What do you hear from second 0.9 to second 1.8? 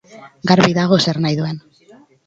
zer nahi duen.